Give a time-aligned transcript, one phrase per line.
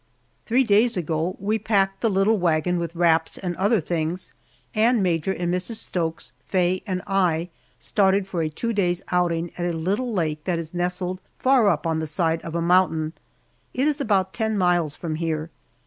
[0.47, 4.33] Three days ago we packed the little wagon with wraps and other things,
[4.73, 5.75] and Major and Mrs.
[5.75, 10.57] Stokes, Faye, and I started for a two days' outing at a little lake that
[10.57, 13.13] is nestled far up on the side of a mountain.
[13.75, 15.51] It is about ten miles from here.